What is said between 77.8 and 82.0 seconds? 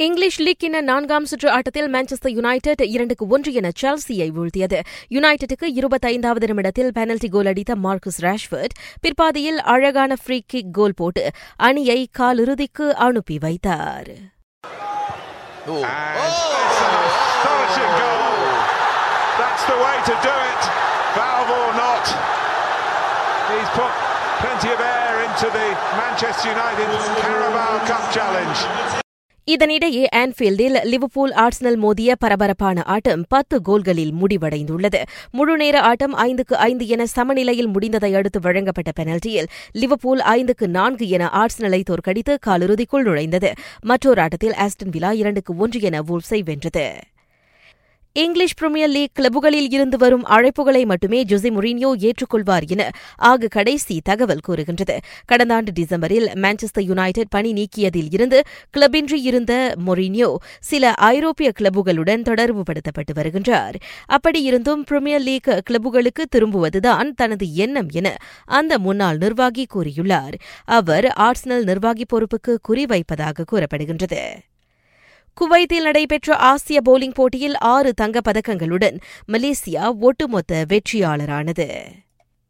தங்கப் பதக்கங்களுடன் மலேசியா ஒட்டுமொத்த வெற்றியாளரானது.